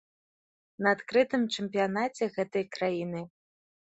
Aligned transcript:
На 0.85 0.93
адкрытым 0.95 1.41
чэмпіянаце 1.57 2.23
гэтай 2.37 2.65
краіны. 2.79 3.21